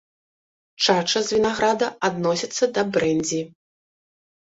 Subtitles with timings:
[0.85, 3.41] Чача з вінаграда адносіцца да брэндзі.